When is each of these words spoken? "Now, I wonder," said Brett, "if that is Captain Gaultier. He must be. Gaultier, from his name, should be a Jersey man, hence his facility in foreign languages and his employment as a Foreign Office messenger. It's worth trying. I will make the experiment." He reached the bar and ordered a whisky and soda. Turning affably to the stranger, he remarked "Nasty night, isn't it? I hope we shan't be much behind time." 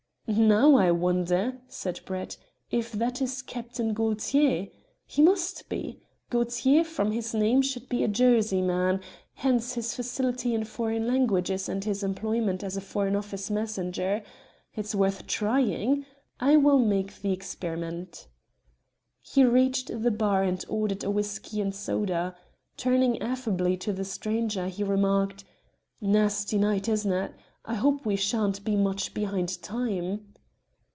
"Now, 0.27 0.75
I 0.75 0.91
wonder," 0.91 1.59
said 1.67 1.99
Brett, 2.05 2.37
"if 2.69 2.93
that 2.93 3.21
is 3.21 3.41
Captain 3.41 3.93
Gaultier. 3.93 4.67
He 5.05 5.21
must 5.21 5.67
be. 5.67 5.99
Gaultier, 6.29 6.85
from 6.85 7.11
his 7.11 7.33
name, 7.33 7.61
should 7.61 7.89
be 7.89 8.01
a 8.01 8.07
Jersey 8.07 8.61
man, 8.61 9.01
hence 9.33 9.73
his 9.73 9.93
facility 9.93 10.53
in 10.53 10.63
foreign 10.63 11.05
languages 11.05 11.67
and 11.67 11.83
his 11.83 12.01
employment 12.01 12.63
as 12.63 12.77
a 12.77 12.81
Foreign 12.81 13.17
Office 13.17 13.51
messenger. 13.51 14.23
It's 14.73 14.95
worth 14.95 15.27
trying. 15.27 16.05
I 16.39 16.55
will 16.55 16.79
make 16.79 17.21
the 17.21 17.33
experiment." 17.33 18.29
He 19.21 19.43
reached 19.43 20.01
the 20.01 20.11
bar 20.11 20.43
and 20.43 20.63
ordered 20.69 21.03
a 21.03 21.11
whisky 21.11 21.59
and 21.59 21.75
soda. 21.75 22.37
Turning 22.77 23.21
affably 23.21 23.75
to 23.77 23.91
the 23.91 24.05
stranger, 24.05 24.69
he 24.69 24.81
remarked 24.81 25.43
"Nasty 25.99 26.57
night, 26.57 26.87
isn't 26.87 27.11
it? 27.11 27.33
I 27.63 27.75
hope 27.75 28.07
we 28.07 28.15
shan't 28.15 28.63
be 28.65 28.75
much 28.75 29.13
behind 29.13 29.61
time." 29.61 30.25